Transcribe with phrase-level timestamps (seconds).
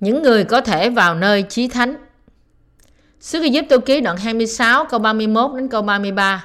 [0.00, 1.96] Những người có thể vào nơi chí thánh.
[3.20, 6.44] Sức Ai tôi ký đoạn 26 câu 31 đến câu 33.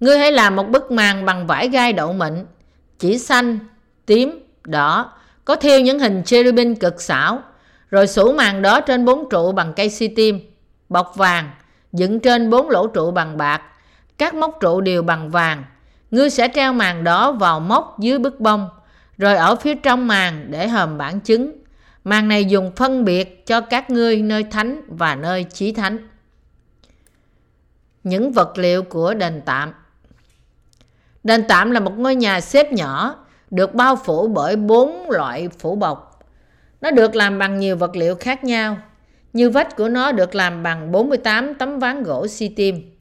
[0.00, 2.32] Ngươi hãy làm một bức màn bằng vải gai đậu mịn,
[2.98, 3.58] chỉ xanh,
[4.06, 5.12] tím, đỏ,
[5.44, 7.42] có thêu những hình cherubim cực xảo,
[7.90, 10.40] rồi sủ màn đó trên bốn trụ bằng cây si tim,
[10.88, 11.50] bọc vàng,
[11.92, 13.62] dựng trên bốn lỗ trụ bằng bạc,
[14.18, 15.64] các móc trụ đều bằng vàng.
[16.10, 18.68] Ngươi sẽ treo màn đó vào móc dưới bức bông,
[19.18, 21.52] rồi ở phía trong màn để hòm bản chứng.
[22.06, 26.08] Màn này dùng phân biệt cho các ngươi nơi thánh và nơi chí thánh.
[28.04, 29.72] Những vật liệu của đền tạm
[31.24, 35.76] Đền tạm là một ngôi nhà xếp nhỏ, được bao phủ bởi bốn loại phủ
[35.76, 36.20] bọc.
[36.80, 38.76] Nó được làm bằng nhiều vật liệu khác nhau.
[39.32, 42.96] Như vách của nó được làm bằng 48 tấm ván gỗ si tim.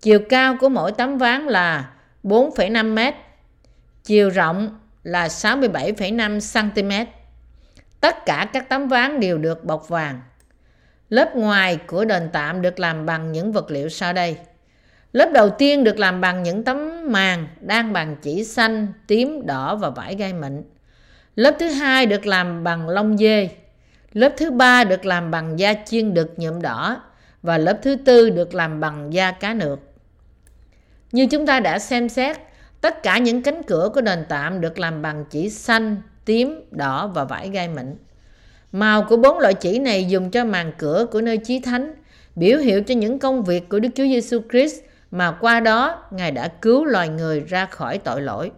[0.00, 1.90] Chiều cao của mỗi tấm ván là
[2.22, 3.14] 4,5 m.
[4.04, 7.10] Chiều rộng là 67,5 cm.
[8.06, 10.20] Tất cả các tấm ván đều được bọc vàng.
[11.08, 14.36] Lớp ngoài của đền tạm được làm bằng những vật liệu sau đây.
[15.12, 19.76] Lớp đầu tiên được làm bằng những tấm màng đang bằng chỉ xanh, tím, đỏ
[19.76, 20.62] và vải gai mịn.
[21.36, 23.48] Lớp thứ hai được làm bằng lông dê.
[24.12, 27.02] Lớp thứ ba được làm bằng da chiên đực nhuộm đỏ
[27.42, 29.78] và lớp thứ tư được làm bằng da cá nược.
[31.12, 32.36] Như chúng ta đã xem xét,
[32.80, 35.96] tất cả những cánh cửa của đền tạm được làm bằng chỉ xanh,
[36.26, 37.96] tím, đỏ và vải gai mịn.
[38.72, 41.94] Màu của bốn loại chỉ này dùng cho màn cửa của nơi chí thánh,
[42.36, 46.30] biểu hiệu cho những công việc của Đức Chúa Giêsu Christ mà qua đó Ngài
[46.30, 48.50] đã cứu loài người ra khỏi tội lỗi.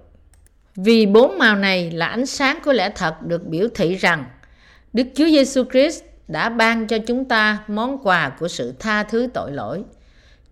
[0.76, 4.24] Vì bốn màu này là ánh sáng của lẽ thật được biểu thị rằng
[4.92, 9.28] Đức Chúa Giêsu Christ đã ban cho chúng ta món quà của sự tha thứ
[9.34, 9.84] tội lỗi.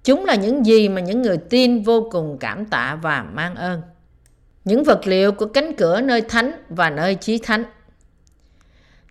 [0.04, 3.82] Chúng là những gì mà những người tin vô cùng cảm tạ và mang ơn.
[4.66, 7.64] Những vật liệu của cánh cửa nơi thánh và nơi chí thánh.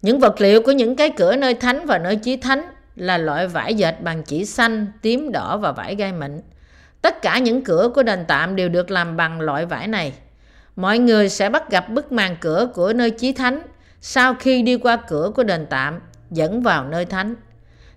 [0.02, 2.62] Những vật liệu của những cái cửa nơi thánh và nơi chí thánh
[2.96, 6.42] là loại vải dệt bằng chỉ xanh, tím, đỏ và vải gai mịn.
[7.02, 10.14] Tất cả những cửa của đền tạm đều được làm bằng loại vải này.
[10.76, 13.62] Mọi người sẽ bắt gặp bức màn cửa của nơi chí thánh
[14.02, 16.00] sau khi đi qua cửa của đền tạm
[16.32, 17.36] dẫn vào nơi thánh.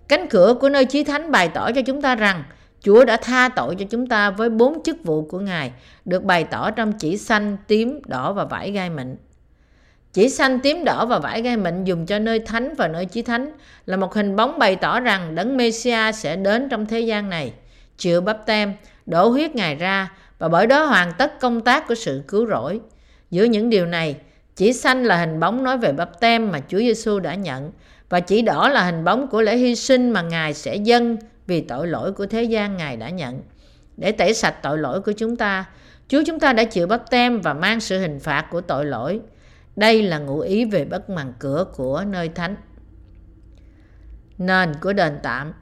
[0.08, 2.44] Cánh cửa của nơi chí thánh bày tỏ cho chúng ta rằng
[2.80, 5.72] Chúa đã tha tội cho chúng ta với bốn chức vụ của Ngài
[6.04, 9.16] được bày tỏ trong chỉ xanh, tím, đỏ và vải gai mịn.
[10.12, 13.22] Chỉ xanh, tím, đỏ và vải gai mịn dùng cho nơi thánh và nơi chí
[13.22, 13.52] thánh
[13.86, 17.52] là một hình bóng bày tỏ rằng đấng Mêsia sẽ đến trong thế gian này,
[17.98, 18.72] chịu bắp tem,
[19.06, 22.80] đổ huyết Ngài ra và bởi đó hoàn tất công tác của sự cứu rỗi.
[23.30, 24.16] Giữa những điều này,
[24.56, 27.72] chỉ xanh là hình bóng nói về bắp tem mà Chúa Giêsu đã nhận
[28.08, 31.16] và chỉ đỏ là hình bóng của lễ hy sinh mà Ngài sẽ dâng
[31.48, 33.42] vì tội lỗi của thế gian Ngài đã nhận.
[33.96, 35.64] Để tẩy sạch tội lỗi của chúng ta,
[36.08, 39.20] Chúa chúng ta đã chịu bắp tem và mang sự hình phạt của tội lỗi.
[39.76, 42.56] Đây là ngụ ý về bất màn cửa của nơi thánh.
[44.38, 45.52] Nền của đền tạm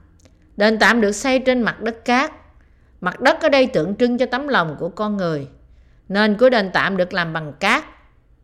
[0.56, 2.32] Đền tạm được xây trên mặt đất cát.
[3.00, 5.48] Mặt đất ở đây tượng trưng cho tấm lòng của con người.
[6.08, 7.84] Nền của đền tạm được làm bằng cát.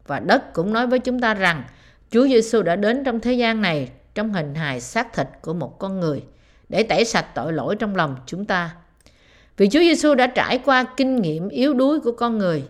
[0.07, 1.65] Và đất cũng nói với chúng ta rằng
[2.11, 5.79] Chúa Giêsu đã đến trong thế gian này trong hình hài xác thịt của một
[5.79, 6.23] con người
[6.73, 8.71] để tẩy sạch tội lỗi trong lòng chúng ta.
[9.57, 12.65] Vì Chúa Giêsu đã trải qua kinh nghiệm yếu đuối của con người,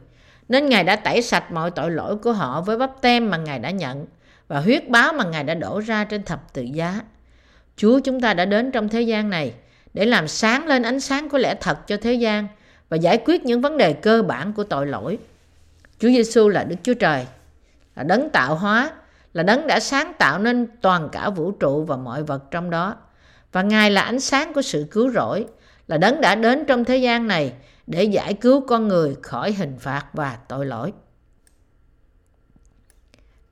[0.48, 3.58] nên Ngài đã tẩy sạch mọi tội lỗi của họ với bắp tem mà Ngài
[3.58, 4.06] đã nhận
[4.48, 7.00] và huyết báo mà Ngài đã đổ ra trên thập tự giá.
[7.76, 9.54] Chúa chúng ta đã đến trong thế gian này
[9.94, 12.48] để làm sáng lên ánh sáng của lẽ thật cho thế gian
[12.88, 15.19] và giải quyết những vấn đề cơ bản của tội lỗi.
[15.98, 17.26] Chúa Giêsu là Đức Chúa Trời,
[17.96, 18.90] là đấng tạo hóa,
[19.32, 22.96] là đấng đã sáng tạo nên toàn cả vũ trụ và mọi vật trong đó.
[23.52, 25.46] Và Ngài là ánh sáng của sự cứu rỗi,
[25.88, 27.52] là đấng đã đến trong thế gian này
[27.86, 30.92] để giải cứu con người khỏi hình phạt và tội lỗi.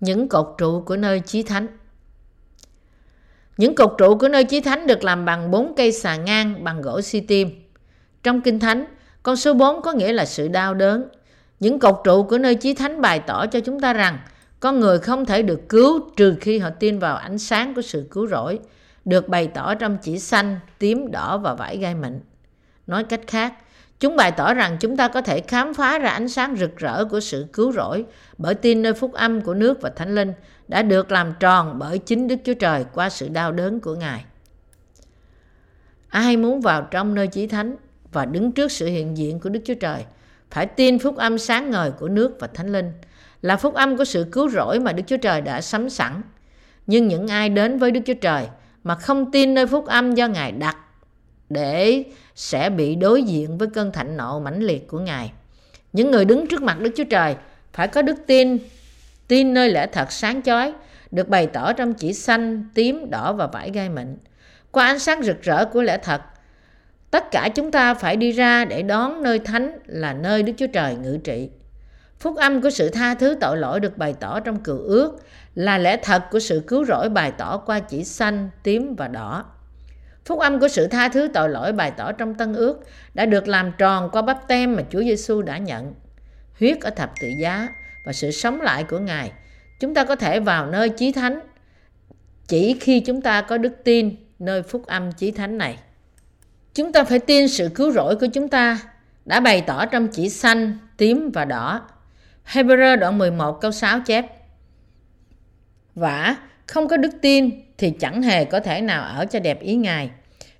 [0.00, 1.66] Những cột trụ của nơi chí thánh
[3.56, 6.82] Những cột trụ của nơi chí thánh được làm bằng bốn cây xà ngang bằng
[6.82, 7.50] gỗ si tim.
[8.22, 8.84] Trong Kinh Thánh,
[9.22, 11.04] con số 4 có nghĩa là sự đau đớn.
[11.60, 14.18] Những cột trụ của nơi chí thánh bày tỏ cho chúng ta rằng
[14.60, 18.06] con người không thể được cứu trừ khi họ tin vào ánh sáng của sự
[18.10, 18.58] cứu rỗi
[19.10, 22.20] được bày tỏ trong chỉ xanh, tím, đỏ và vải gai mịn.
[22.86, 23.54] Nói cách khác,
[24.00, 27.04] chúng bày tỏ rằng chúng ta có thể khám phá ra ánh sáng rực rỡ
[27.04, 28.04] của sự cứu rỗi
[28.38, 30.32] bởi tin nơi phúc âm của nước và thánh linh
[30.68, 34.24] đã được làm tròn bởi chính Đức Chúa Trời qua sự đau đớn của Ngài.
[36.08, 37.76] Ai muốn vào trong nơi chí thánh
[38.12, 40.04] và đứng trước sự hiện diện của Đức Chúa Trời
[40.50, 42.92] phải tin phúc âm sáng ngời của nước và thánh linh
[43.42, 46.22] là phúc âm của sự cứu rỗi mà Đức Chúa Trời đã sắm sẵn.
[46.86, 48.46] Nhưng những ai đến với Đức Chúa Trời
[48.84, 50.76] mà không tin nơi phúc âm do Ngài đặt
[51.48, 52.04] để
[52.34, 55.32] sẽ bị đối diện với cơn thạnh nộ mãnh liệt của Ngài.
[55.92, 57.36] Những người đứng trước mặt Đức Chúa Trời
[57.72, 58.58] phải có đức tin,
[59.28, 60.72] tin nơi lẽ thật sáng chói
[61.10, 64.16] được bày tỏ trong chỉ xanh, tím, đỏ và vải gai mịn.
[64.70, 66.20] Qua ánh sáng rực rỡ của lẽ thật,
[67.10, 70.66] tất cả chúng ta phải đi ra để đón nơi thánh là nơi Đức Chúa
[70.66, 71.50] Trời ngự trị.
[72.20, 75.22] Phúc âm của sự tha thứ tội lỗi được bày tỏ trong cựu ước
[75.54, 79.44] là lẽ thật của sự cứu rỗi bày tỏ qua chỉ xanh, tím và đỏ.
[80.24, 82.80] Phúc âm của sự tha thứ tội lỗi bày tỏ trong tân ước
[83.14, 85.94] đã được làm tròn qua bắp tem mà Chúa Giêsu đã nhận.
[86.58, 87.68] Huyết ở thập tự giá
[88.06, 89.32] và sự sống lại của Ngài.
[89.80, 91.40] Chúng ta có thể vào nơi chí thánh
[92.48, 95.78] chỉ khi chúng ta có đức tin nơi phúc âm chí thánh này.
[96.74, 98.78] Chúng ta phải tin sự cứu rỗi của chúng ta
[99.24, 101.80] đã bày tỏ trong chỉ xanh, tím và đỏ.
[102.46, 104.26] Hebrew đoạn 11 câu 6 chép
[105.94, 109.74] Vả, không có đức tin thì chẳng hề có thể nào ở cho đẹp ý
[109.74, 110.10] Ngài.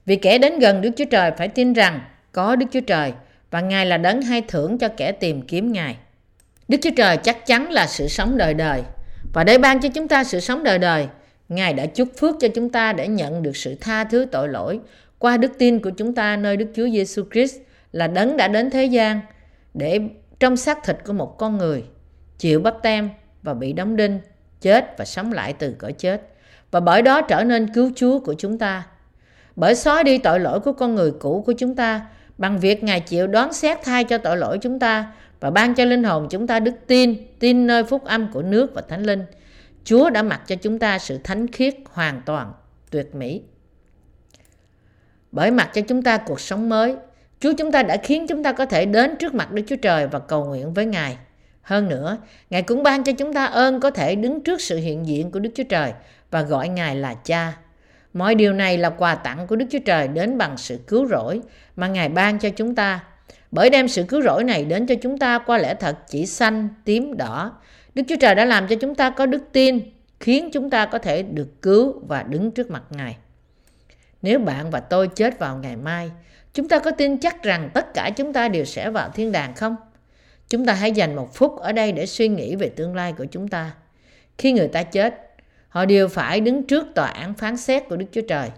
[0.07, 2.01] Vì kẻ đến gần Đức Chúa Trời phải tin rằng
[2.33, 3.13] có Đức Chúa Trời
[3.51, 5.97] và Ngài là đấng hay thưởng cho kẻ tìm kiếm Ngài.
[6.69, 8.83] Đức Chúa Trời chắc chắn là sự sống đời đời.
[9.35, 11.07] Và để ban cho chúng ta sự sống đời đời,
[11.49, 14.81] Ngài đã chúc phước cho chúng ta để nhận được sự tha thứ tội lỗi
[15.19, 17.57] qua đức tin của chúng ta nơi Đức Chúa Giêsu Christ
[17.93, 19.21] là đấng đã đến thế gian
[19.75, 20.01] để
[20.41, 21.85] trong xác thịt của một con người
[22.39, 23.11] chịu bắp tem
[23.43, 24.19] và bị đóng đinh,
[24.61, 26.23] chết và sống lại từ cõi chết
[26.71, 28.87] và bởi đó trở nên cứu Chúa của chúng ta.
[29.57, 32.07] Bởi xóa đi tội lỗi của con người cũ của chúng ta
[32.39, 35.85] bằng việc Ngài chịu đoán xét thay cho tội lỗi chúng ta và ban cho
[35.85, 39.25] linh hồn chúng ta đức tin, tin nơi phúc âm của nước và thánh linh.
[39.85, 42.53] Chúa đã mặc cho chúng ta sự thánh khiết hoàn toàn,
[42.91, 43.43] tuyệt mỹ.
[45.33, 46.97] Bởi mặc cho chúng ta cuộc sống mới,
[47.41, 50.07] Chúa chúng ta đã khiến chúng ta có thể đến trước mặt Đức Chúa Trời
[50.07, 51.19] và cầu nguyện với Ngài.
[51.71, 52.19] Hơn nữa,
[52.51, 55.41] Ngài cũng ban cho chúng ta ơn có thể đứng trước sự hiện diện của
[55.41, 55.93] Đức Chúa Trời
[56.31, 57.53] và gọi Ngài là Cha.
[58.13, 61.41] Mọi điều này là quà tặng của Đức Chúa Trời đến bằng sự cứu rỗi
[61.77, 63.05] mà Ngài ban cho chúng ta.
[63.51, 66.69] Bởi đem sự cứu rỗi này đến cho chúng ta qua lẽ thật chỉ xanh,
[66.85, 67.53] tím, đỏ.
[67.95, 69.81] Đức Chúa Trời đã làm cho chúng ta có đức tin,
[70.21, 73.17] khiến chúng ta có thể được cứu và đứng trước mặt Ngài.
[74.23, 76.11] Nếu bạn và tôi chết vào ngày mai,
[76.55, 79.55] chúng ta có tin chắc rằng tất cả chúng ta đều sẽ vào thiên đàng
[79.55, 79.77] không?
[80.51, 83.25] Chúng ta hãy dành một phút ở đây để suy nghĩ về tương lai của
[83.25, 83.75] chúng ta.
[84.39, 85.15] Khi người ta chết,
[85.69, 88.49] họ đều phải đứng trước tòa án phán xét của Đức Chúa Trời.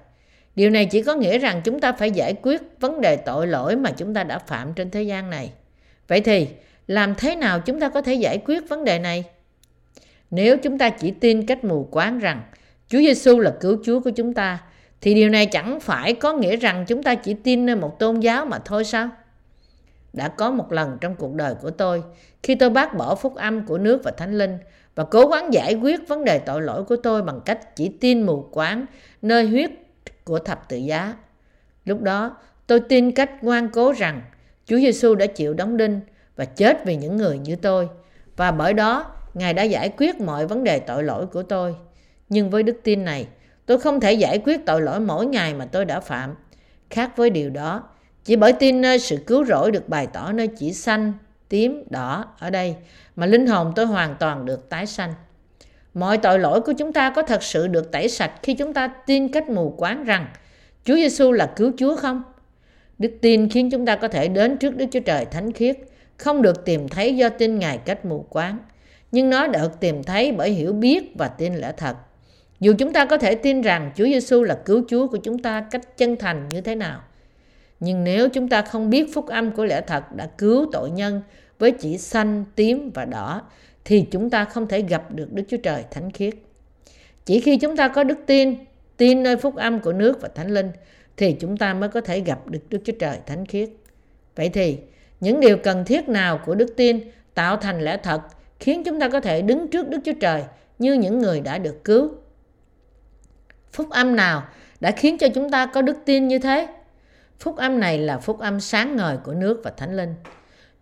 [0.56, 3.76] Điều này chỉ có nghĩa rằng chúng ta phải giải quyết vấn đề tội lỗi
[3.76, 5.52] mà chúng ta đã phạm trên thế gian này.
[6.08, 6.48] Vậy thì,
[6.86, 9.24] làm thế nào chúng ta có thể giải quyết vấn đề này?
[10.30, 12.42] Nếu chúng ta chỉ tin cách mù quáng rằng
[12.88, 14.58] Chúa Giêsu là cứu Chúa của chúng ta,
[15.00, 18.20] thì điều này chẳng phải có nghĩa rằng chúng ta chỉ tin nơi một tôn
[18.20, 19.08] giáo mà thôi sao?
[20.12, 22.02] Đã có một lần trong cuộc đời của tôi,
[22.42, 24.58] khi tôi bác bỏ phúc âm của nước và thánh linh
[24.94, 28.22] và cố gắng giải quyết vấn đề tội lỗi của tôi bằng cách chỉ tin
[28.22, 28.86] mù quáng
[29.22, 29.70] nơi huyết
[30.24, 31.14] của thập tự giá.
[31.84, 32.36] Lúc đó,
[32.66, 34.22] tôi tin cách ngoan cố rằng
[34.66, 36.00] Chúa Giêsu đã chịu đóng đinh
[36.36, 37.88] và chết vì những người như tôi
[38.36, 41.76] và bởi đó Ngài đã giải quyết mọi vấn đề tội lỗi của tôi.
[42.28, 43.26] Nhưng với đức tin này,
[43.66, 46.34] tôi không thể giải quyết tội lỗi mỗi ngày mà tôi đã phạm.
[46.90, 47.82] Khác với điều đó,
[48.24, 51.12] chỉ bởi tin nơi sự cứu rỗi được bày tỏ nơi chỉ xanh,
[51.48, 52.74] tím, đỏ ở đây
[53.16, 55.14] mà linh hồn tôi hoàn toàn được tái sanh.
[55.94, 58.88] Mọi tội lỗi của chúng ta có thật sự được tẩy sạch khi chúng ta
[59.06, 60.26] tin cách mù quáng rằng
[60.84, 62.22] Chúa Giêsu là cứu Chúa không?
[62.98, 65.78] Đức tin khiến chúng ta có thể đến trước Đức Chúa Trời thánh khiết,
[66.16, 68.58] không được tìm thấy do tin Ngài cách mù quáng,
[69.12, 71.96] nhưng nó được tìm thấy bởi hiểu biết và tin lẽ thật.
[72.60, 75.66] Dù chúng ta có thể tin rằng Chúa Giêsu là cứu Chúa của chúng ta
[75.70, 77.00] cách chân thành như thế nào,
[77.84, 81.22] nhưng nếu chúng ta không biết phúc âm của lẽ thật đã cứu tội nhân
[81.58, 83.42] với chỉ xanh, tím và đỏ,
[83.84, 86.34] thì chúng ta không thể gặp được Đức Chúa Trời thánh khiết.
[87.24, 88.54] Chỉ khi chúng ta có đức tin,
[88.96, 90.70] tin nơi phúc âm của nước và thánh linh,
[91.16, 93.68] thì chúng ta mới có thể gặp được Đức Chúa Trời thánh khiết.
[94.36, 94.78] Vậy thì,
[95.20, 97.00] những điều cần thiết nào của đức tin
[97.34, 98.20] tạo thành lẽ thật
[98.60, 100.42] khiến chúng ta có thể đứng trước Đức Chúa Trời
[100.78, 102.10] như những người đã được cứu?
[103.72, 104.42] Phúc âm nào
[104.80, 106.68] đã khiến cho chúng ta có đức tin như thế?
[107.40, 110.14] Phúc âm này là phúc âm sáng ngời của nước và thánh linh.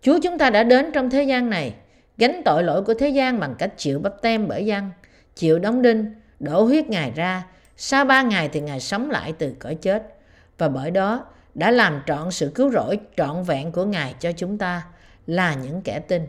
[0.01, 1.73] Chúa chúng ta đã đến trong thế gian này,
[2.17, 4.89] gánh tội lỗi của thế gian bằng cách chịu bắp tem bởi dân,
[5.35, 7.43] chịu đóng đinh, đổ huyết Ngài ra.
[7.77, 10.17] Sau ba ngày thì Ngài sống lại từ cõi chết.
[10.57, 14.57] Và bởi đó đã làm trọn sự cứu rỗi trọn vẹn của Ngài cho chúng
[14.57, 14.83] ta
[15.27, 16.27] là những kẻ tin.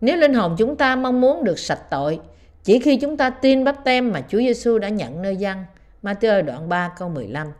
[0.00, 2.20] Nếu linh hồn chúng ta mong muốn được sạch tội,
[2.64, 5.64] chỉ khi chúng ta tin bắp tem mà Chúa Giêsu đã nhận nơi dân,
[6.02, 7.52] Matthew đoạn 3 câu 15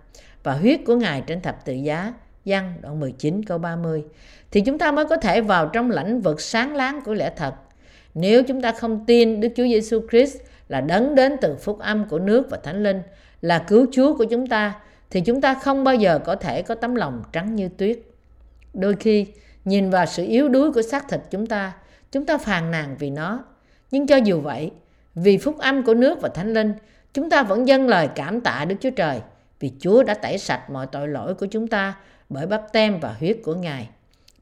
[0.45, 4.05] và huyết của Ngài trên thập tự giá, Giăng đoạn 19 câu 30,
[4.51, 7.55] thì chúng ta mới có thể vào trong lãnh vực sáng láng của lẽ thật.
[8.15, 10.37] Nếu chúng ta không tin Đức Chúa Giêsu Christ
[10.69, 13.03] là đấng đến từ phúc âm của nước và thánh linh,
[13.41, 14.75] là cứu Chúa của chúng ta,
[15.11, 17.99] thì chúng ta không bao giờ có thể có tấm lòng trắng như tuyết.
[18.75, 19.27] Đôi khi,
[19.65, 21.73] nhìn vào sự yếu đuối của xác thịt chúng ta,
[22.13, 23.45] chúng ta phàn nàn vì nó.
[23.91, 24.71] Nhưng cho dù vậy,
[25.15, 26.73] Vì phúc âm của nước và thánh linh,
[27.15, 29.21] chúng ta vẫn dâng lời cảm tạ Đức Chúa Trời
[29.61, 31.95] vì Chúa đã tẩy sạch mọi tội lỗi của chúng ta
[32.29, 33.89] bởi bắp tem và huyết của Ngài.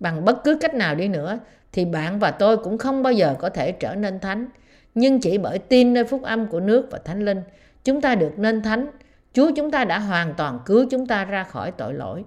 [0.01, 1.39] Bằng bất cứ cách nào đi nữa
[1.73, 4.47] thì bạn và tôi cũng không bao giờ có thể trở nên thánh.
[4.95, 7.43] Nhưng chỉ bởi tin nơi phúc âm của nước và thánh linh,
[7.85, 8.87] chúng ta được nên thánh.
[9.35, 12.25] Chúa chúng ta đã hoàn toàn cứu chúng ta ra khỏi tội lỗi.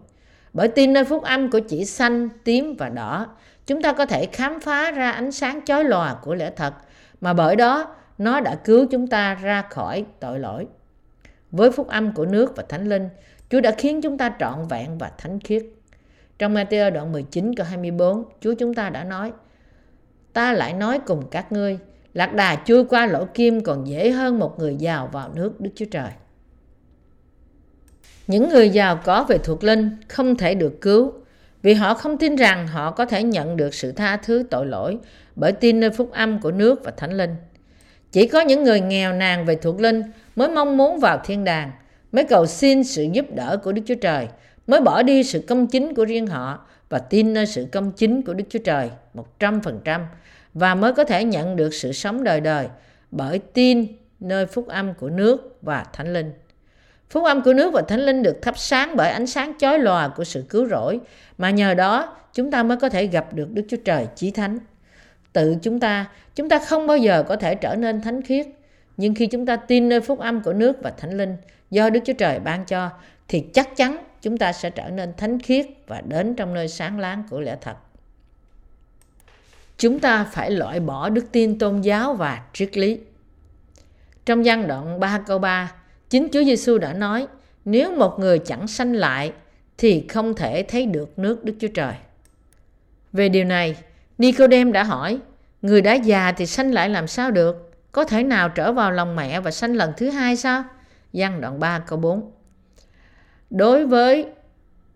[0.54, 3.28] Bởi tin nơi phúc âm của chỉ xanh, tím và đỏ,
[3.68, 6.74] chúng ta có thể khám phá ra ánh sáng chói lòa của lẽ thật,
[7.22, 10.68] mà bởi đó nó đã cứu chúng ta ra khỏi tội lỗi.
[11.56, 13.10] Với phúc âm của nước và thánh linh,
[13.50, 15.66] Chúa đã khiến chúng ta trọn vẹn và thánh khiết.
[16.40, 19.32] Trong Matthew đoạn 19 câu 24, Chúa chúng ta đã nói,
[20.34, 21.78] Ta lại nói cùng các ngươi,
[22.14, 25.70] lạc đà chui qua lỗ kim còn dễ hơn một người giàu vào nước Đức
[25.76, 26.10] Chúa Trời.
[28.28, 31.14] Những người giàu có về thuộc linh không thể được cứu
[31.62, 34.98] vì họ không tin rằng họ có thể nhận được sự tha thứ tội lỗi
[35.36, 37.36] bởi tin nơi phúc âm của nước và thánh linh.
[38.12, 40.02] Chỉ có những người nghèo nàn về thuộc linh
[40.36, 41.72] mới mong muốn vào thiên đàng,
[42.12, 44.28] mới cầu xin sự giúp đỡ của Đức Chúa Trời,
[44.68, 48.22] mới bỏ đi sự công chính của riêng họ và tin nơi sự công chính
[48.22, 48.90] của Đức Chúa Trời
[49.40, 50.02] 100%
[50.54, 52.68] và mới có thể nhận được sự sống đời đời
[53.12, 53.88] bởi tin
[54.20, 56.32] nơi phúc âm của nước và thánh linh.
[57.10, 60.08] Phúc âm của nước và thánh linh được thắp sáng bởi ánh sáng chói lòa
[60.08, 61.00] của sự cứu rỗi
[61.38, 64.60] mà nhờ đó chúng ta mới có thể gặp được Đức Chúa Trời chí thánh.
[65.34, 68.48] Tự chúng ta, chúng ta không bao giờ có thể trở nên thánh khiết.
[68.98, 71.36] Nhưng khi chúng ta tin nơi phúc âm của nước và thánh linh
[71.72, 72.90] do Đức Chúa Trời ban cho
[73.28, 77.00] thì chắc chắn chúng ta sẽ trở nên thánh khiết và đến trong nơi sáng
[77.00, 77.76] láng của lẽ thật.
[79.78, 83.00] Chúng ta phải loại bỏ đức tin tôn giáo và triết lý.
[84.26, 85.72] Trong gian đoạn 3 câu 3,
[86.10, 87.28] chính Chúa Giêsu đã nói,
[87.66, 89.34] nếu một người chẳng sanh lại
[89.78, 91.94] thì không thể thấy được nước Đức Chúa Trời.
[93.14, 93.76] Về điều này,
[94.18, 95.20] Nicodem đã hỏi,
[95.62, 97.72] người đã già thì sanh lại làm sao được?
[97.96, 100.64] Có thể nào trở vào lòng mẹ và sanh lần thứ hai sao?
[101.14, 102.32] Văn đoạn 3 câu 4
[103.50, 104.26] đối với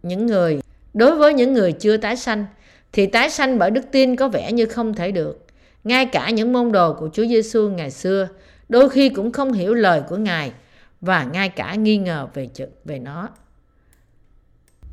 [0.03, 0.59] những người
[0.93, 2.45] đối với những người chưa tái sanh
[2.91, 5.45] thì tái sanh bởi đức tin có vẻ như không thể được.
[5.83, 8.27] Ngay cả những môn đồ của Chúa Giêsu ngày xưa
[8.69, 10.51] đôi khi cũng không hiểu lời của Ngài
[11.01, 12.49] và ngay cả nghi ngờ về
[12.85, 13.29] về nó.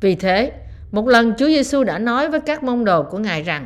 [0.01, 0.51] Vì thế,
[0.91, 3.65] một lần Chúa Giêsu đã nói với các môn đồ của Ngài rằng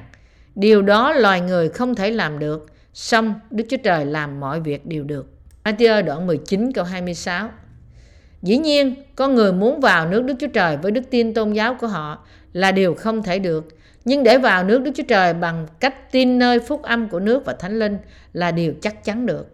[0.55, 4.85] điều đó loài người không thể làm được, xong Đức Chúa Trời làm mọi việc
[4.85, 5.27] đều được.
[5.63, 7.49] Matthew đoạn 19 câu 26
[8.41, 11.75] Dĩ nhiên, con người muốn vào nước Đức Chúa Trời với đức tin tôn giáo
[11.75, 13.67] của họ là điều không thể được.
[14.05, 17.45] Nhưng để vào nước Đức Chúa Trời bằng cách tin nơi phúc âm của nước
[17.45, 17.97] và thánh linh
[18.33, 19.47] là điều chắc chắn được.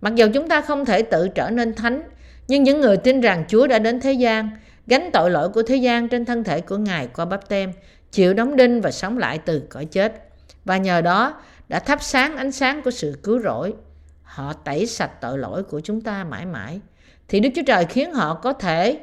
[0.00, 2.02] Mặc dù chúng ta không thể tự trở nên thánh,
[2.48, 4.50] nhưng những người tin rằng Chúa đã đến thế gian,
[4.86, 7.72] gánh tội lỗi của thế gian trên thân thể của Ngài qua bắp tem,
[8.12, 10.28] chịu đóng đinh và sống lại từ cõi chết.
[10.64, 11.34] Và nhờ đó
[11.72, 13.74] đã thắp sáng ánh sáng của sự cứu rỗi.
[14.22, 16.80] Họ tẩy sạch tội lỗi của chúng ta mãi mãi
[17.28, 19.00] thì Đức Chúa Trời khiến họ có thể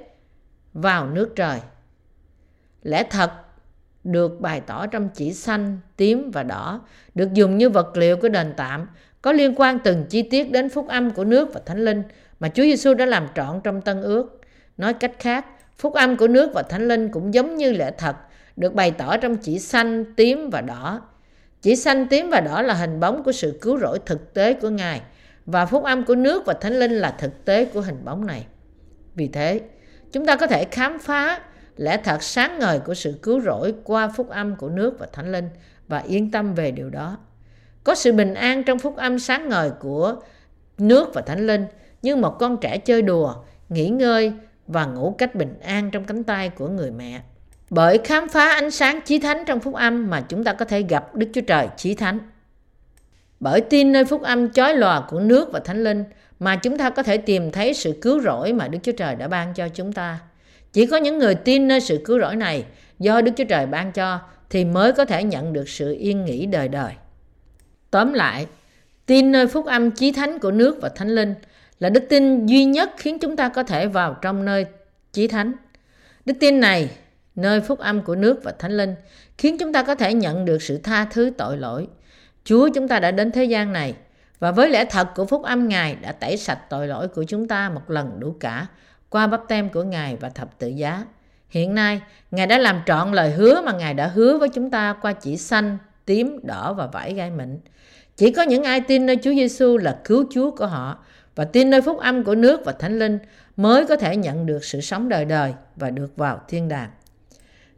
[0.74, 1.60] vào nước trời.
[2.84, 3.32] Lẽ thật
[4.04, 6.82] được bày tỏ trong chỉ xanh, tím và đỏ,
[7.16, 8.88] được dùng như vật liệu của đền tạm,
[9.22, 12.04] có liên quan từng chi tiết đến phúc âm của nước và thánh linh
[12.40, 14.42] mà Chúa Giêsu đã làm trọn trong tân ước.
[14.78, 15.46] Nói cách khác,
[15.78, 18.16] phúc âm của nước và thánh linh cũng giống như lẽ thật,
[18.56, 21.02] được bày tỏ trong chỉ xanh, tím và đỏ.
[21.62, 24.70] Chỉ xanh, tím và đỏ là hình bóng của sự cứu rỗi thực tế của
[24.70, 25.02] Ngài–
[25.52, 28.46] và phúc âm của nước và thánh linh là thực tế của hình bóng này.
[29.16, 29.62] Vì thế,
[30.12, 31.40] chúng ta có thể khám phá
[31.78, 35.32] lẽ thật sáng ngời của sự cứu rỗi qua phúc âm của nước và thánh
[35.32, 35.50] linh
[35.88, 37.18] và yên tâm về điều đó.
[37.84, 40.16] Có sự bình an trong phúc âm sáng ngời của
[40.78, 41.66] nước và thánh linh
[42.02, 43.36] như một con trẻ chơi đùa,
[43.70, 44.34] nghỉ ngơi
[44.68, 47.22] và ngủ cách bình an trong cánh tay của người mẹ.
[47.70, 50.82] Bởi khám phá ánh sáng chí thánh trong phúc âm mà chúng ta có thể
[50.82, 52.20] gặp Đức Chúa Trời chí thánh.
[53.40, 56.04] Bởi tin nơi phúc âm chói lòa của nước và thánh linh
[56.40, 59.28] mà chúng ta có thể tìm thấy sự cứu rỗi mà Đức Chúa Trời đã
[59.28, 60.20] ban cho chúng ta.
[60.74, 62.66] Chỉ có những người tin nơi sự cứu rỗi này
[63.00, 66.46] do Đức Chúa Trời ban cho thì mới có thể nhận được sự yên nghỉ
[66.46, 66.94] đời đời.
[67.92, 68.48] Tóm lại,
[69.06, 71.36] tin nơi phúc âm chí thánh của nước và thánh linh
[71.80, 74.66] là đức tin duy nhất khiến chúng ta có thể vào trong nơi
[75.14, 75.52] chí thánh.
[76.26, 76.90] Đức tin này,
[77.42, 78.96] nơi phúc âm của nước và thánh linh,
[79.38, 81.88] khiến chúng ta có thể nhận được sự tha thứ tội lỗi,
[82.44, 83.94] Chúa chúng ta đã đến thế gian này
[84.40, 87.48] và với lẽ thật của phúc âm Ngài đã tẩy sạch tội lỗi của chúng
[87.48, 88.68] ta một lần đủ cả
[89.10, 91.06] qua bắp tem của Ngài và thập tự giá.
[91.50, 94.96] Hiện nay, Ngài đã làm trọn lời hứa mà Ngài đã hứa với chúng ta
[95.02, 97.60] qua chỉ xanh, tím, đỏ và vải gai mịn.
[98.18, 101.04] Chỉ có những ai tin nơi Chúa Giêsu là cứu Chúa của họ
[101.36, 103.20] và tin nơi phúc âm của nước và Thánh Linh
[103.58, 106.90] mới có thể nhận được sự sống đời đời và được vào thiên đàng.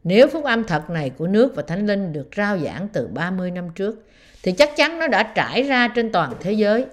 [0.04, 3.52] Nếu phúc âm thật này của nước và Thánh Linh được rao giảng từ 30
[3.52, 4.08] năm trước,
[4.44, 6.86] thì chắc chắn nó đã trải ra trên toàn thế giới.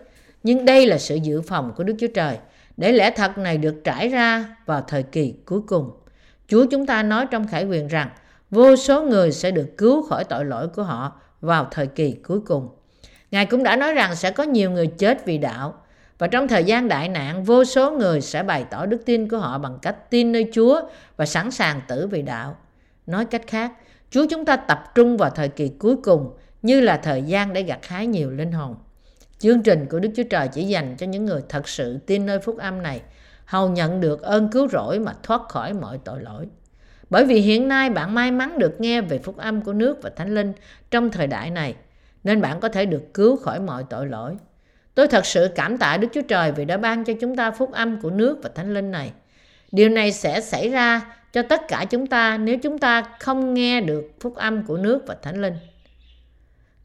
[0.42, 2.36] Nhưng đây là sự dự phòng của Đức Chúa Trời
[2.76, 5.90] để lẽ thật này được trải ra vào thời kỳ cuối cùng.
[6.48, 8.10] Chúa chúng ta nói trong khải quyền rằng
[8.50, 12.40] vô số người sẽ được cứu khỏi tội lỗi của họ vào thời kỳ cuối
[12.40, 12.68] cùng.
[13.30, 15.74] Ngài cũng đã nói rằng sẽ có nhiều người chết vì đạo
[16.18, 19.38] và trong thời gian đại nạn vô số người sẽ bày tỏ đức tin của
[19.38, 20.80] họ bằng cách tin nơi Chúa
[21.16, 22.56] và sẵn sàng tử vì đạo.
[23.08, 23.72] Nói cách khác,
[24.10, 27.62] Chúa chúng ta tập trung vào thời kỳ cuối cùng như là thời gian để
[27.62, 28.76] gặt hái nhiều linh hồn.
[29.38, 32.38] Chương trình của Đức Chúa Trời chỉ dành cho những người thật sự tin nơi
[32.38, 33.00] phúc âm này,
[33.44, 36.46] hầu nhận được ơn cứu rỗi mà thoát khỏi mọi tội lỗi.
[37.10, 40.10] Bởi vì hiện nay bạn may mắn được nghe về phúc âm của nước và
[40.16, 40.52] thánh linh
[40.90, 41.74] trong thời đại này,
[42.24, 44.36] nên bạn có thể được cứu khỏi mọi tội lỗi.
[44.94, 47.72] Tôi thật sự cảm tạ Đức Chúa Trời vì đã ban cho chúng ta phúc
[47.72, 49.12] âm của nước và thánh linh này.
[49.72, 53.80] Điều này sẽ xảy ra cho tất cả chúng ta nếu chúng ta không nghe
[53.80, 55.54] được phúc âm của nước và thánh linh.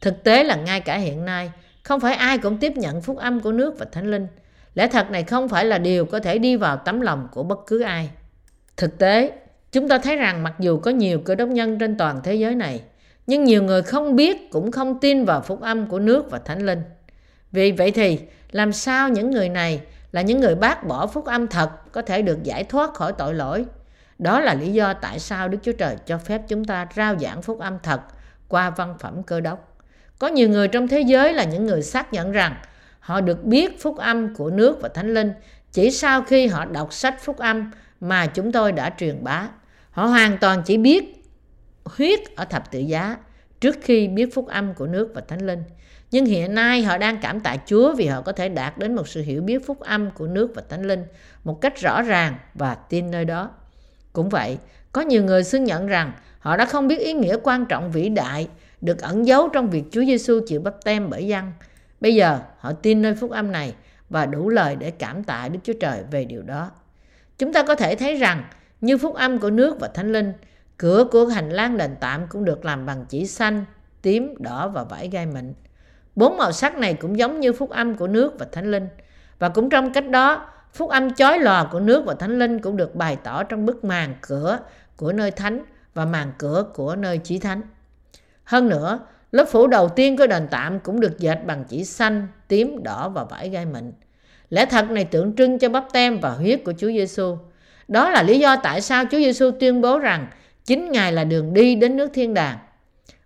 [0.02, 1.52] Thực tế là ngay cả hiện nay,
[1.84, 4.28] không phải ai cũng tiếp nhận phúc âm của nước và thánh linh.
[4.76, 7.60] Lẽ thật này không phải là điều có thể đi vào tấm lòng của bất
[7.68, 8.10] cứ ai.
[8.78, 9.32] Thực tế,
[9.72, 12.56] chúng ta thấy rằng mặc dù có nhiều cơ đốc nhân trên toàn thế giới
[12.56, 12.82] này,
[13.28, 16.66] nhưng nhiều người không biết cũng không tin vào phúc âm của nước và thánh
[16.66, 16.82] linh.
[17.52, 18.20] Vì vậy thì
[18.52, 19.82] làm sao những người này
[20.12, 23.34] là những người bác bỏ phúc âm thật có thể được giải thoát khỏi tội
[23.34, 23.66] lỗi?
[24.20, 27.42] Đó là lý do tại sao Đức Chúa Trời cho phép chúng ta rao giảng
[27.42, 28.02] phúc âm thật
[28.48, 29.78] qua văn phẩm cơ đốc.
[30.20, 32.56] Có nhiều người trong thế giới là những người xác nhận rằng
[33.00, 35.34] họ được biết phúc âm của nước và thánh linh
[35.72, 39.50] chỉ sau khi họ đọc sách phúc âm mà chúng tôi đã truyền bá.
[39.92, 41.24] Họ hoàn toàn chỉ biết
[41.86, 43.18] huyết ở thập tự giá
[43.60, 45.64] trước khi biết phúc âm của nước và thánh linh.
[46.12, 49.08] Nhưng hiện nay họ đang cảm tạ Chúa vì họ có thể đạt đến một
[49.08, 51.06] sự hiểu biết phúc âm của nước và thánh linh
[51.44, 53.52] một cách rõ ràng và tin nơi đó.
[54.14, 54.58] Cũng vậy,
[54.92, 58.10] có nhiều người xưng nhận rằng họ đã không biết ý nghĩa quan trọng vĩ
[58.10, 58.48] đại
[58.82, 61.52] được ẩn giấu trong việc Chúa Giêsu chịu bắp tem bởi dân.
[62.02, 63.76] Bây giờ họ tin nơi phúc âm này
[64.10, 66.72] và đủ lời để cảm tạ Đức Chúa Trời về điều đó.
[67.38, 68.44] Chúng ta có thể thấy rằng
[68.82, 70.34] như phúc âm của nước và thánh linh,
[70.78, 73.66] cửa của hành lang đền tạm cũng được làm bằng chỉ xanh,
[74.02, 75.54] tím, đỏ và vải gai mịn.
[76.16, 78.88] Bốn màu sắc này cũng giống như phúc âm của nước và thánh linh.
[79.40, 82.78] Và cũng trong cách đó, phúc âm chói lòa của nước và thánh linh cũng
[82.78, 84.60] được bày tỏ trong bức màn cửa
[84.98, 87.62] của nơi thánh và màn cửa của nơi chí thánh.
[88.44, 89.00] Hơn nữa,
[89.32, 93.10] lớp phủ đầu tiên của đền tạm cũng được dệt bằng chỉ xanh, tím, đỏ
[93.10, 93.92] và vải gai mịn.
[94.50, 97.38] Lẽ thật này tượng trưng cho bắp tem và huyết của Chúa Giêsu.
[97.88, 100.28] Đó là lý do tại sao Chúa Giêsu tuyên bố rằng
[100.66, 102.58] chính Ngài là đường đi đến nước thiên đàng.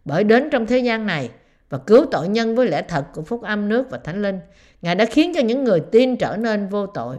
[0.05, 1.29] Bởi đến trong thế gian này
[1.69, 4.39] và cứu tội nhân với lẽ thật của phúc âm nước và thánh linh,
[4.81, 7.17] Ngài đã khiến cho những người tin trở nên vô tội.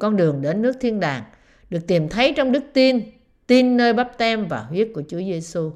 [0.00, 1.22] Con đường đến nước thiên đàng
[1.70, 3.00] được tìm thấy trong đức tin,
[3.46, 5.72] tin nơi bắp tem và huyết của Chúa Giêsu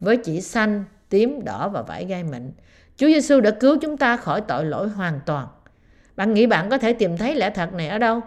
[0.00, 2.52] với chỉ xanh, tím, đỏ và vải gai mịn.
[2.96, 5.46] Chúa Giêsu đã cứu chúng ta khỏi tội lỗi hoàn toàn.
[6.16, 8.20] Bạn nghĩ bạn có thể tìm thấy lẽ thật này ở đâu?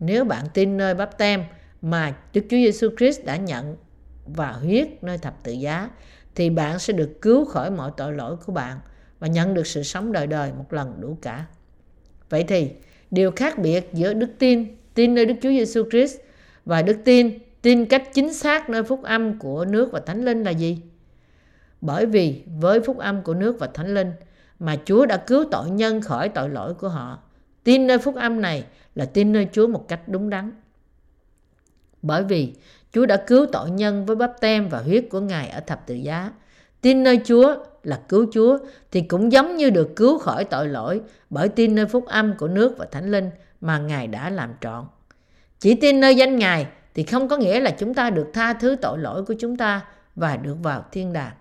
[0.00, 1.44] Nếu bạn tin nơi bắp tem
[1.82, 3.76] mà Đức Chúa Giêsu Christ đã nhận
[4.26, 5.90] và huyết nơi thập tự giá
[6.34, 8.78] thì bạn sẽ được cứu khỏi mọi tội lỗi của bạn
[9.18, 11.44] và nhận được sự sống đời đời một lần đủ cả.
[12.30, 12.70] Vậy thì,
[13.10, 16.16] điều khác biệt giữa đức tin, tin nơi Đức Chúa Giêsu Christ
[16.64, 20.42] và đức tin, tin cách chính xác nơi phúc âm của nước và thánh linh
[20.42, 20.78] là gì?
[21.80, 24.12] Bởi vì với phúc âm của nước và thánh linh
[24.58, 27.18] mà Chúa đã cứu tội nhân khỏi tội lỗi của họ.
[27.64, 30.52] Tin nơi phúc âm này là tin nơi Chúa một cách đúng đắn.
[32.02, 32.54] Bởi vì
[32.92, 35.94] Chúa đã cứu tội nhân với bắp tem và huyết của Ngài ở thập tự
[35.94, 36.32] giá.
[36.80, 38.58] Tin nơi Chúa là cứu Chúa
[38.90, 42.48] thì cũng giống như được cứu khỏi tội lỗi bởi tin nơi phúc âm của
[42.48, 44.86] nước và thánh linh mà Ngài đã làm trọn.
[45.58, 48.76] Chỉ tin nơi danh Ngài thì không có nghĩa là chúng ta được tha thứ
[48.82, 49.80] tội lỗi của chúng ta
[50.16, 51.32] và được vào thiên đàng.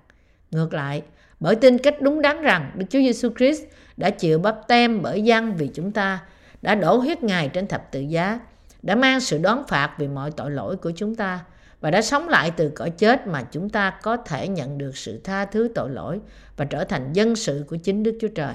[0.51, 1.01] Ngược lại,
[1.39, 3.63] bởi tin cách đúng đắn rằng Đức Chúa Giêsu Christ
[3.97, 6.19] đã chịu bắp tem bởi dân vì chúng ta,
[6.61, 8.39] đã đổ huyết Ngài trên thập tự giá,
[8.81, 11.39] đã mang sự đón phạt vì mọi tội lỗi của chúng ta
[11.81, 15.19] và đã sống lại từ cõi chết mà chúng ta có thể nhận được sự
[15.23, 16.19] tha thứ tội lỗi
[16.57, 18.53] và trở thành dân sự của chính Đức Chúa Trời.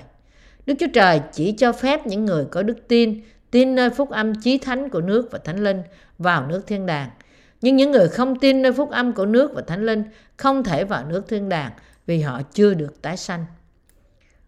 [0.67, 4.35] Đức Chúa Trời chỉ cho phép những người có đức tin, tin nơi phúc âm
[4.35, 5.83] chí thánh của nước và thánh linh
[6.19, 7.11] vào nước thiên đàng.
[7.61, 10.05] Nhưng những người không tin nơi phúc âm của nước và thánh linh
[10.37, 11.73] không thể vào nước thiên đàng
[12.07, 13.45] vì họ chưa được tái sanh.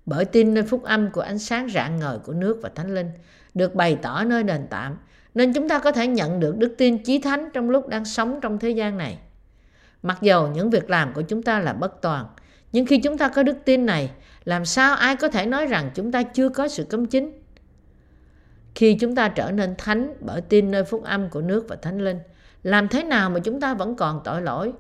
[0.07, 3.11] Bởi tin nơi phúc âm của ánh sáng rạng ngời của nước và thánh linh
[3.55, 4.97] được bày tỏ nơi đền tạm,
[5.35, 8.39] nên chúng ta có thể nhận được đức tin chí thánh trong lúc đang sống
[8.43, 9.19] trong thế gian này.
[10.03, 12.27] Mặc dầu những việc làm của chúng ta là bất toàn,
[12.73, 14.11] nhưng khi chúng ta có đức tin này,
[14.45, 17.33] làm sao ai có thể nói rằng chúng ta chưa có sự cấm chính?
[18.75, 21.99] Khi chúng ta trở nên thánh bởi tin nơi phúc âm của nước và thánh
[21.99, 22.19] linh,
[22.63, 24.73] làm thế nào mà chúng ta vẫn còn tội lỗi?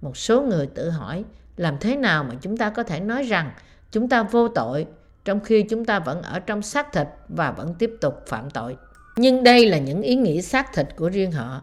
[0.00, 1.24] Một số người tự hỏi,
[1.56, 3.50] làm thế nào mà chúng ta có thể nói rằng
[3.90, 4.86] chúng ta vô tội
[5.24, 8.76] trong khi chúng ta vẫn ở trong xác thịt và vẫn tiếp tục phạm tội.
[9.16, 11.62] Nhưng đây là những ý nghĩ xác thịt của riêng họ.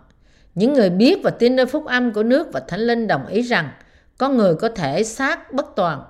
[0.55, 3.41] Những người biết và tin nơi phúc âm của nước và Thánh Linh đồng ý
[3.41, 3.69] rằng
[4.17, 6.03] con người có thể xác bất toàn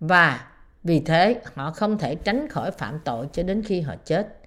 [0.00, 0.46] và
[0.84, 4.38] vì thế họ không thể tránh khỏi phạm tội cho đến khi họ chết.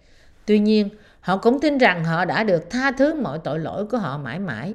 [0.46, 3.98] Tuy nhiên, họ cũng tin rằng họ đã được tha thứ mọi tội lỗi của
[3.98, 4.74] họ mãi mãi,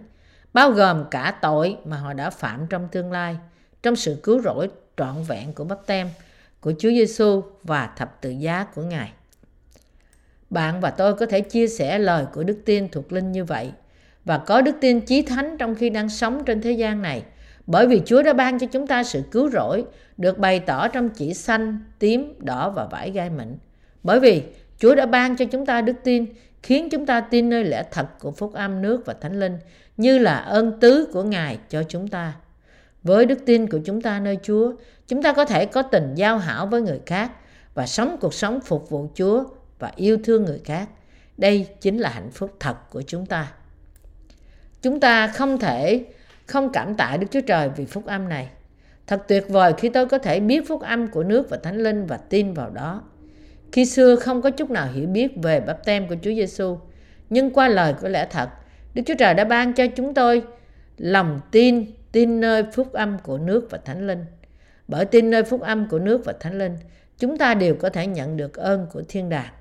[0.52, 3.36] bao gồm cả tội mà họ đã phạm trong tương lai,
[3.82, 6.08] trong sự cứu rỗi trọn vẹn của bắp tem
[6.60, 9.12] của Chúa Giêsu và thập tự giá của Ngài.
[10.52, 13.72] Bạn và tôi có thể chia sẻ lời của đức tin thuộc linh như vậy
[14.24, 17.22] và có đức tin chí thánh trong khi đang sống trên thế gian này
[17.66, 19.84] bởi vì Chúa đã ban cho chúng ta sự cứu rỗi
[20.16, 23.58] được bày tỏ trong chỉ xanh, tím, đỏ và vải gai mịn.
[24.02, 24.42] Bởi vì
[24.78, 26.26] Chúa đã ban cho chúng ta đức tin
[26.62, 29.58] khiến chúng ta tin nơi lẽ thật của phúc âm nước và thánh linh
[29.96, 32.32] như là ơn tứ của Ngài cho chúng ta.
[33.02, 34.72] Với đức tin của chúng ta nơi Chúa,
[35.08, 37.30] chúng ta có thể có tình giao hảo với người khác
[37.74, 39.44] và sống cuộc sống phục vụ Chúa
[39.82, 40.88] và yêu thương người khác.
[41.36, 43.52] Đây chính là hạnh phúc thật của chúng ta.
[44.82, 46.04] Chúng ta không thể
[46.46, 48.48] không cảm tạ Đức Chúa Trời vì phúc âm này.
[49.06, 52.06] Thật tuyệt vời khi tôi có thể biết phúc âm của nước và Thánh Linh
[52.06, 53.02] và tin vào đó.
[53.72, 56.78] Khi xưa không có chút nào hiểu biết về bắp tem của Chúa Giêsu,
[57.30, 58.48] nhưng qua lời của lẽ thật,
[58.94, 60.42] Đức Chúa Trời đã ban cho chúng tôi
[60.98, 64.24] lòng tin, tin nơi phúc âm của nước và Thánh Linh.
[64.88, 66.76] Bởi tin nơi phúc âm của nước và Thánh Linh,
[67.18, 69.52] chúng ta đều có thể nhận được ơn của thiên đàng.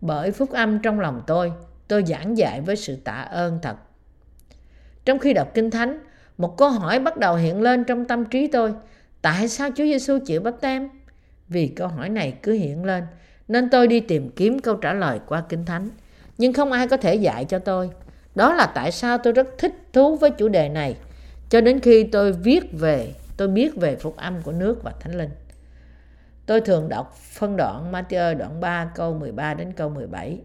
[0.00, 1.52] Bởi phúc âm trong lòng tôi,
[1.88, 3.76] tôi giảng dạy với sự tạ ơn thật.
[5.04, 5.98] Trong khi đọc Kinh Thánh,
[6.38, 8.74] một câu hỏi bắt đầu hiện lên trong tâm trí tôi.
[9.22, 10.88] Tại sao Chúa Giêsu chịu bắp tem?
[11.48, 13.04] Vì câu hỏi này cứ hiện lên,
[13.48, 15.88] nên tôi đi tìm kiếm câu trả lời qua Kinh Thánh.
[16.38, 17.90] Nhưng không ai có thể dạy cho tôi.
[18.34, 20.96] Đó là tại sao tôi rất thích thú với chủ đề này.
[21.50, 25.18] Cho đến khi tôi viết về, tôi biết về phúc âm của nước và Thánh
[25.18, 25.30] Linh.
[26.46, 30.40] Tôi thường đọc phân đoạn Matthew đoạn 3 câu 13 đến câu 17.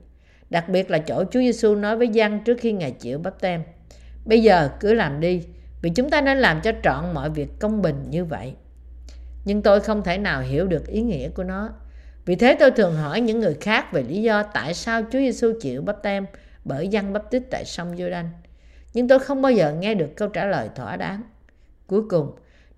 [0.49, 3.63] Đặc biệt là chỗ Chúa Giêsu nói với dân trước khi Ngài chịu bắp tem.
[4.25, 5.43] Bây giờ cứ làm đi,
[5.81, 8.53] vì chúng ta nên làm cho trọn mọi việc công bình như vậy.
[9.45, 11.69] Nhưng tôi không thể nào hiểu được ý nghĩa của nó.
[12.25, 15.53] Vì thế tôi thường hỏi những người khác về lý do tại sao Chúa Giêsu
[15.61, 16.25] chịu bắp tem
[16.65, 18.29] bởi dân bắp tích tại sông Giô-đanh.
[18.93, 21.21] Nhưng tôi không bao giờ nghe được câu trả lời thỏa đáng.
[21.87, 22.31] Cuối cùng,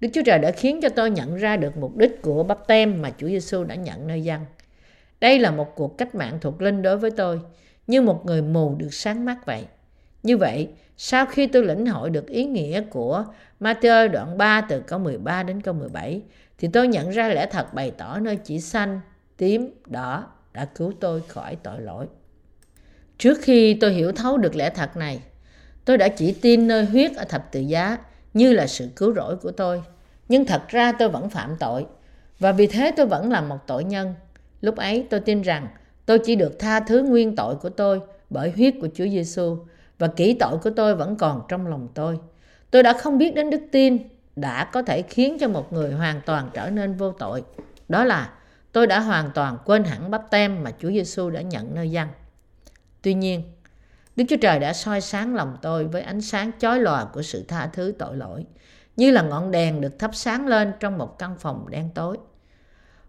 [0.03, 3.01] Đức Chúa Trời đã khiến cho tôi nhận ra được mục đích của bắp tem
[3.01, 4.41] mà Chúa Giêsu đã nhận nơi dân.
[5.19, 7.39] Đây là một cuộc cách mạng thuộc linh đối với tôi,
[7.87, 9.65] như một người mù được sáng mắt vậy.
[10.23, 13.25] Như vậy, sau khi tôi lĩnh hội được ý nghĩa của
[13.59, 16.21] Matthew đoạn 3 từ câu 13 đến câu 17,
[16.57, 18.99] thì tôi nhận ra lẽ thật bày tỏ nơi chỉ xanh,
[19.37, 22.05] tím, đỏ đã cứu tôi khỏi tội lỗi.
[23.17, 25.19] Trước khi tôi hiểu thấu được lẽ thật này,
[25.85, 27.97] tôi đã chỉ tin nơi huyết ở thập tự giá
[28.33, 29.81] như là sự cứu rỗi của tôi.
[30.29, 31.85] Nhưng thật ra tôi vẫn phạm tội,
[32.39, 34.13] và vì thế tôi vẫn là một tội nhân.
[34.61, 35.67] Lúc ấy tôi tin rằng
[36.05, 39.57] tôi chỉ được tha thứ nguyên tội của tôi bởi huyết của Chúa Giêsu
[39.99, 42.19] và kỹ tội của tôi vẫn còn trong lòng tôi.
[42.71, 43.97] Tôi đã không biết đến đức tin
[44.35, 47.43] đã có thể khiến cho một người hoàn toàn trở nên vô tội.
[47.89, 48.33] Đó là
[48.71, 52.07] tôi đã hoàn toàn quên hẳn bắp tem mà Chúa Giêsu đã nhận nơi dân.
[53.01, 53.43] Tuy nhiên,
[54.15, 57.45] Đức Chúa Trời đã soi sáng lòng tôi với ánh sáng chói lòa của sự
[57.47, 58.45] tha thứ tội lỗi,
[58.95, 62.17] như là ngọn đèn được thắp sáng lên trong một căn phòng đen tối.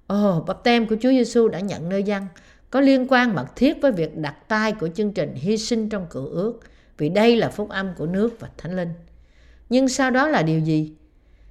[0.07, 2.27] Ồ, oh, bắp tem của Chúa Giêsu đã nhận nơi dân
[2.71, 6.07] có liên quan mật thiết với việc đặt tay của chương trình hy sinh trong
[6.11, 6.61] cựu ước
[6.99, 8.93] vì đây là phúc âm của nước và thánh linh.
[9.69, 10.93] Nhưng sau đó là điều gì?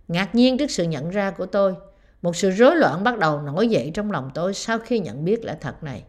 [0.08, 1.76] Ngạc nhiên trước sự nhận ra của tôi,
[2.22, 5.46] một sự rối loạn bắt đầu nổi dậy trong lòng tôi sau khi nhận biết
[5.46, 6.04] lẽ thật này.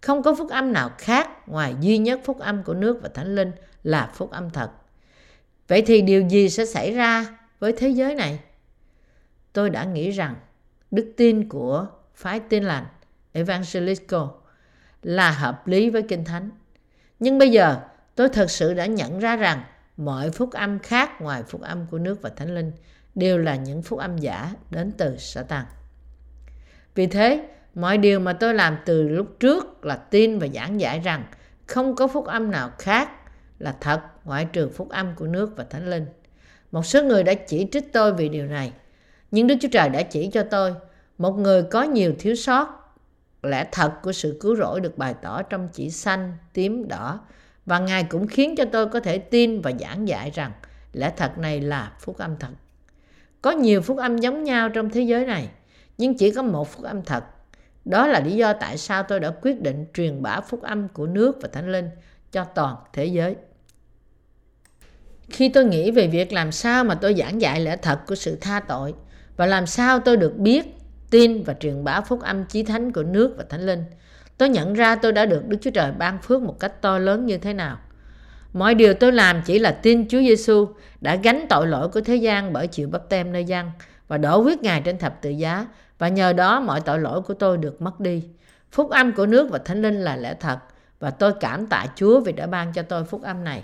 [0.00, 3.34] Không có phúc âm nào khác ngoài duy nhất phúc âm của nước và thánh
[3.34, 4.70] linh là phúc âm thật.
[5.68, 8.40] Vậy thì điều gì sẽ xảy ra với thế giới này?
[9.52, 10.36] Tôi đã nghĩ rằng
[10.90, 12.86] đức tin của phái tin lành
[13.32, 14.20] Evangelical
[15.02, 16.50] là hợp lý với Kinh Thánh.
[17.18, 17.76] Nhưng bây giờ
[18.14, 19.62] tôi thật sự đã nhận ra rằng
[19.96, 22.72] mọi phúc âm khác ngoài phúc âm của nước và thánh linh
[23.14, 25.64] đều là những phúc âm giả đến từ Satan.
[26.94, 31.00] Vì thế, mọi điều mà tôi làm từ lúc trước là tin và giảng giải
[31.00, 31.24] rằng
[31.66, 33.10] không có phúc âm nào khác
[33.58, 36.06] là thật ngoại trừ phúc âm của nước và thánh linh.
[36.72, 38.72] Một số người đã chỉ trích tôi vì điều này,
[39.30, 40.74] nhưng Đức Chúa Trời đã chỉ cho tôi
[41.18, 42.82] một người có nhiều thiếu sót
[43.42, 47.20] lẽ thật của sự cứu rỗi được bày tỏ trong chỉ xanh, tím, đỏ
[47.66, 50.52] và Ngài cũng khiến cho tôi có thể tin và giảng dạy rằng
[50.92, 52.50] lẽ thật này là phúc âm thật.
[53.42, 55.48] Có nhiều phúc âm giống nhau trong thế giới này,
[55.98, 57.24] nhưng chỉ có một phúc âm thật.
[57.84, 61.06] Đó là lý do tại sao tôi đã quyết định truyền bá phúc âm của
[61.06, 61.90] nước và thánh linh
[62.32, 63.36] cho toàn thế giới.
[65.32, 68.36] Khi tôi nghĩ về việc làm sao mà tôi giảng dạy lẽ thật của sự
[68.40, 68.94] tha tội
[69.36, 70.76] và làm sao tôi được biết,
[71.10, 73.84] tin và truyền bá phúc âm chí thánh của nước và thánh linh.
[74.38, 77.26] Tôi nhận ra tôi đã được Đức Chúa Trời ban phước một cách to lớn
[77.26, 77.78] như thế nào.
[78.52, 80.68] Mọi điều tôi làm chỉ là tin Chúa Giêsu
[81.00, 83.70] đã gánh tội lỗi của thế gian bởi chịu bắp tem nơi dân
[84.08, 85.66] và đổ huyết Ngài trên thập tự giá,
[85.98, 88.24] và nhờ đó mọi tội lỗi của tôi được mất đi.
[88.72, 90.58] Phúc âm của nước và thánh linh là lẽ thật
[91.00, 93.62] và tôi cảm tạ Chúa vì đã ban cho tôi phúc âm này.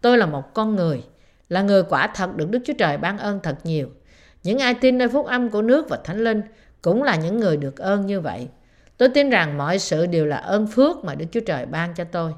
[0.00, 1.04] Tôi là một con người,
[1.48, 3.88] là người quả thật được Đức Chúa Trời ban ơn thật nhiều.
[4.42, 6.42] Những ai tin nơi phúc âm của nước và thánh linh
[6.82, 8.48] cũng là những người được ơn như vậy.
[8.96, 12.04] Tôi tin rằng mọi sự đều là ơn phước mà Đức Chúa Trời ban cho
[12.04, 12.34] tôi.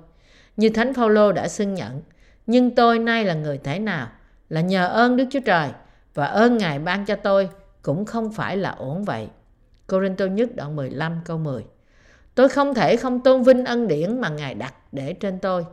[0.56, 2.02] Như Thánh Phaolô đã xưng nhận,
[2.46, 4.08] nhưng tôi nay là người thế nào?
[4.48, 5.68] Là nhờ ơn Đức Chúa Trời
[6.14, 7.48] và ơn Ngài ban cho tôi
[7.82, 9.28] cũng không phải là ổn vậy.
[9.86, 11.64] Corinto nhất đoạn 15 câu 10
[12.34, 15.64] Tôi không thể không tôn vinh ân điển mà Ngài đặt để trên tôi.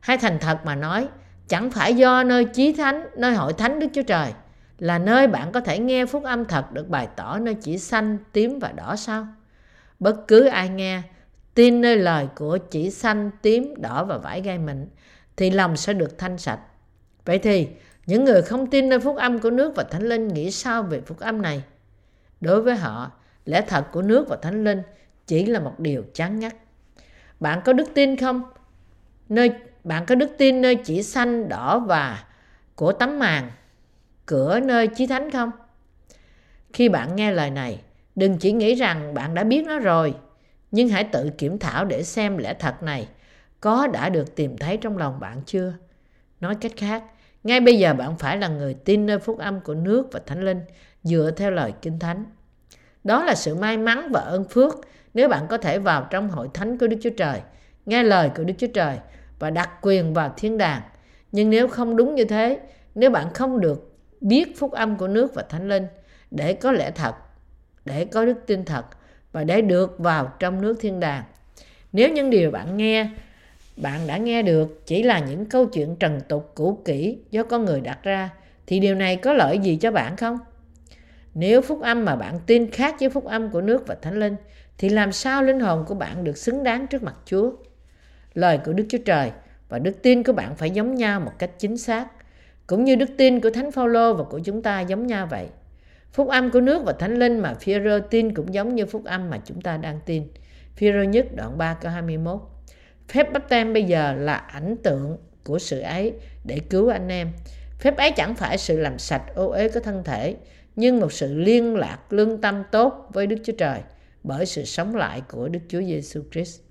[0.00, 1.08] Hay thành thật mà nói,
[1.48, 4.32] chẳng phải do nơi chí thánh, nơi hội thánh Đức Chúa Trời,
[4.78, 8.18] là nơi bạn có thể nghe phúc âm thật được bày tỏ nơi chỉ xanh,
[8.32, 9.26] tím và đỏ sao?
[9.98, 11.02] Bất cứ ai nghe,
[11.54, 14.88] tin nơi lời của chỉ xanh, tím, đỏ và vải gai mịn,
[15.36, 16.60] thì lòng sẽ được thanh sạch.
[17.24, 17.68] Vậy thì,
[18.06, 21.00] những người không tin nơi phúc âm của nước và thánh linh nghĩ sao về
[21.00, 21.62] phúc âm này?
[22.40, 23.10] Đối với họ,
[23.44, 24.82] lẽ thật của nước và thánh linh
[25.26, 26.54] chỉ là một điều chán ngắt.
[27.40, 28.42] Bạn có đức tin không?
[29.28, 29.50] Nơi
[29.86, 32.24] bạn có đức tin nơi chỉ xanh, đỏ và
[32.74, 33.50] của tấm màn
[34.26, 35.50] cửa nơi chí thánh không?
[36.72, 37.80] Khi bạn nghe lời này,
[38.14, 40.14] đừng chỉ nghĩ rằng bạn đã biết nó rồi,
[40.70, 43.08] nhưng hãy tự kiểm thảo để xem lẽ thật này
[43.60, 45.72] có đã được tìm thấy trong lòng bạn chưa.
[46.40, 47.04] Nói cách khác,
[47.44, 50.44] ngay bây giờ bạn phải là người tin nơi phúc âm của nước và thánh
[50.44, 50.60] linh
[51.02, 52.24] dựa theo lời kinh thánh.
[53.04, 54.74] Đó là sự may mắn và ơn phước
[55.14, 57.40] nếu bạn có thể vào trong hội thánh của Đức Chúa Trời,
[57.86, 58.98] nghe lời của Đức Chúa Trời
[59.38, 60.82] và đặt quyền vào thiên đàng.
[61.32, 62.60] Nhưng nếu không đúng như thế,
[62.94, 65.86] nếu bạn không được biết phúc âm của nước và thánh linh
[66.30, 67.14] để có lẽ thật,
[67.84, 68.84] để có đức tin thật
[69.32, 71.24] và để được vào trong nước thiên đàng.
[71.92, 73.10] Nếu những điều bạn nghe,
[73.76, 77.64] bạn đã nghe được chỉ là những câu chuyện trần tục cũ kỹ do con
[77.64, 78.30] người đặt ra,
[78.66, 80.38] thì điều này có lợi gì cho bạn không?
[81.34, 84.36] Nếu phúc âm mà bạn tin khác với phúc âm của nước và thánh linh,
[84.78, 87.52] thì làm sao linh hồn của bạn được xứng đáng trước mặt Chúa?
[88.36, 89.30] Lời của Đức Chúa Trời
[89.68, 92.06] và đức tin của bạn phải giống nhau một cách chính xác,
[92.66, 95.46] cũng như đức tin của Thánh Phaolô và của chúng ta giống nhau vậy.
[96.12, 99.30] Phúc âm của nước và Thánh Linh mà Phi-rơ tin cũng giống như phúc âm
[99.30, 100.22] mà chúng ta đang tin.
[100.76, 102.40] Phi-rơ nhất đoạn 3 câu 21.
[103.08, 106.12] Phép bắp tem bây giờ là ảnh tượng của sự ấy
[106.44, 107.28] để cứu anh em.
[107.78, 110.36] Phép ấy chẳng phải sự làm sạch ô uế của thân thể,
[110.76, 113.80] nhưng một sự liên lạc lương tâm tốt với Đức Chúa Trời
[114.24, 116.65] bởi sự sống lại của Đức Chúa Giêsu Christ.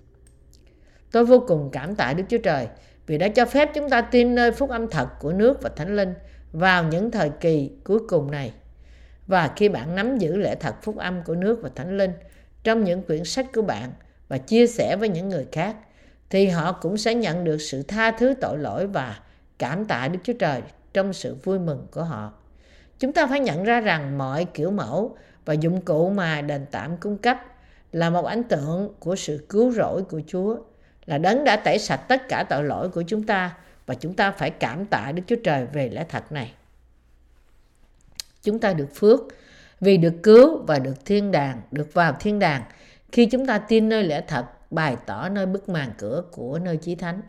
[1.15, 2.67] Tôi vô cùng cảm tạ Đức Chúa Trời
[3.07, 5.95] vì đã cho phép chúng ta tin nơi phúc âm thật của nước và Thánh
[5.95, 6.13] Linh
[6.51, 8.53] vào những thời kỳ cuối cùng này.
[9.27, 12.11] Và khi bạn nắm giữ lẽ thật phúc âm của nước và Thánh Linh
[12.63, 13.91] trong những quyển sách của bạn
[14.27, 15.75] và chia sẻ với những người khác,
[16.29, 19.19] thì họ cũng sẽ nhận được sự tha thứ tội lỗi và
[19.59, 20.61] cảm tạ Đức Chúa Trời
[20.93, 22.33] trong sự vui mừng của họ.
[22.99, 26.97] Chúng ta phải nhận ra rằng mọi kiểu mẫu và dụng cụ mà đền tạm
[26.97, 27.37] cung cấp
[27.91, 30.57] là một ảnh tượng của sự cứu rỗi của Chúa,
[31.05, 34.31] là đấng đã tẩy sạch tất cả tội lỗi của chúng ta và chúng ta
[34.31, 36.53] phải cảm tạ Đức Chúa Trời về lẽ thật này.
[38.43, 39.19] Chúng ta được phước
[39.81, 42.63] vì được cứu và được thiên đàng, được vào thiên đàng
[43.11, 46.77] khi chúng ta tin nơi lẽ thật bày tỏ nơi bức màn cửa của nơi
[46.77, 47.21] chí thánh.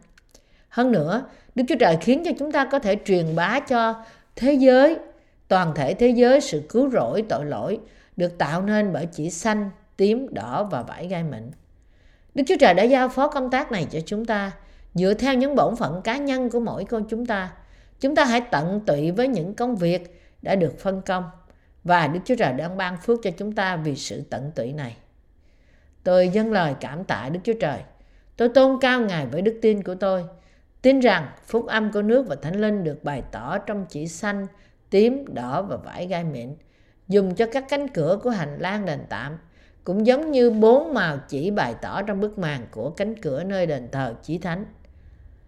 [0.69, 4.05] Hơn nữa, Đức Chúa Trời khiến cho chúng ta có thể truyền bá cho
[4.37, 4.97] thế giới,
[5.49, 7.79] toàn thể thế giới sự cứu rỗi tội lỗi
[8.17, 11.51] được tạo nên bởi chỉ xanh, tím, đỏ và vải gai mịn.
[12.37, 14.53] Đức Chúa Trời đã giao phó công tác này cho chúng ta
[14.95, 17.53] dựa theo những bổn phận cá nhân của mỗi con chúng ta.
[18.01, 21.25] Chúng ta hãy tận tụy với những công việc đã được phân công
[21.85, 24.97] và Đức Chúa Trời đang ban phước cho chúng ta vì sự tận tụy này.
[26.05, 27.79] Tôi dâng lời cảm tạ Đức Chúa Trời.
[28.37, 30.25] Tôi tôn cao Ngài với đức tin của tôi.
[30.83, 34.47] Tin rằng phúc âm của nước và thánh linh được bày tỏ trong chỉ xanh,
[34.91, 36.55] tím, đỏ và vải gai mịn
[37.09, 39.39] dùng cho các cánh cửa của hành lang đền tạm
[39.87, 43.67] cũng giống như bốn màu chỉ bày tỏ trong bức màn của cánh cửa nơi
[43.67, 44.65] đền thờ chí thánh.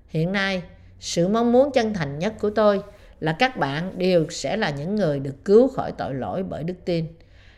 [0.09, 0.63] Hiện nay,
[1.01, 2.83] sự mong muốn chân thành nhất của tôi
[3.21, 6.75] là các bạn đều sẽ là những người được cứu khỏi tội lỗi bởi đức
[6.85, 7.07] tin,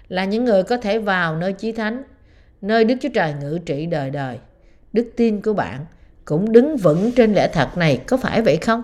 [0.08, 2.02] là những người có thể vào nơi chí thánh,
[2.60, 4.38] nơi Đức Chúa Trời ngự trị đời đời.
[4.92, 5.86] Đức tin của bạn
[6.24, 8.82] cũng đứng vững trên lẽ thật này có phải vậy không?